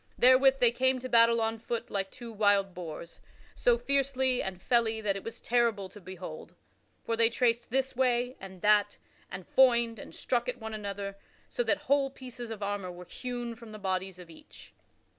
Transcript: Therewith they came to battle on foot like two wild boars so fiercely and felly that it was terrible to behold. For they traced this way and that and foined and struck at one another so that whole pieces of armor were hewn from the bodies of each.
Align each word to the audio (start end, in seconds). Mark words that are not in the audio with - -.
Therewith 0.17 0.57
they 0.59 0.71
came 0.71 0.97
to 0.97 1.07
battle 1.07 1.39
on 1.41 1.59
foot 1.59 1.91
like 1.91 2.09
two 2.09 2.31
wild 2.33 2.73
boars 2.73 3.21
so 3.53 3.77
fiercely 3.77 4.41
and 4.41 4.59
felly 4.59 4.99
that 4.99 5.15
it 5.15 5.23
was 5.23 5.39
terrible 5.39 5.89
to 5.89 6.01
behold. 6.01 6.55
For 7.05 7.15
they 7.15 7.29
traced 7.29 7.69
this 7.69 7.95
way 7.95 8.35
and 8.39 8.63
that 8.63 8.97
and 9.29 9.45
foined 9.47 9.99
and 9.99 10.15
struck 10.15 10.49
at 10.49 10.57
one 10.59 10.73
another 10.73 11.19
so 11.47 11.61
that 11.65 11.83
whole 11.85 12.09
pieces 12.09 12.49
of 12.49 12.63
armor 12.63 12.91
were 12.91 13.05
hewn 13.05 13.53
from 13.53 13.73
the 13.73 13.77
bodies 13.77 14.17
of 14.17 14.31
each. 14.31 14.73